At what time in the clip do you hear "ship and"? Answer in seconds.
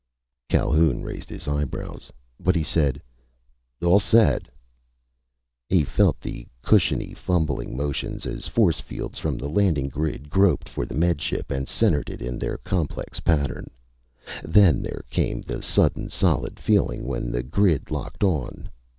11.21-11.67